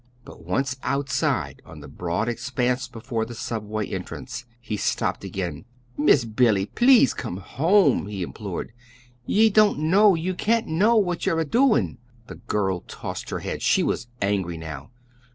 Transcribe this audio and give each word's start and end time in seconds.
But 0.25 0.43
once 0.43 0.77
outside 0.81 1.61
on 1.63 1.81
the 1.81 1.87
broad 1.87 2.27
expanse 2.27 2.87
before 2.87 3.23
the 3.23 3.35
Subway 3.35 3.85
entrance 3.85 4.45
he 4.59 4.75
stopped 4.75 5.23
again. 5.23 5.65
"Miss 5.95 6.25
Billy, 6.25 6.65
please 6.65 7.13
come 7.13 7.37
home," 7.37 8.07
he 8.07 8.23
implored. 8.23 8.71
"Ye 9.27 9.51
don't 9.51 9.77
know 9.77 10.15
ye 10.15 10.33
can't 10.33 10.65
know 10.65 10.95
what 10.95 11.27
yer 11.27 11.39
a 11.39 11.45
doin'!" 11.45 11.99
The 12.25 12.37
girl 12.49 12.79
tossed 12.87 13.29
her 13.29 13.41
head. 13.41 13.61
She 13.61 13.83
was 13.83 14.07
angry 14.23 14.57
now. 14.57 14.89